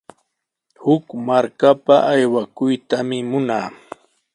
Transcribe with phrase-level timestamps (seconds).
[0.83, 3.67] Huk markapa aywakuytami munaa.